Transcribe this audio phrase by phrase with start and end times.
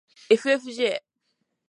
[0.29, 0.99] ｆｆｊ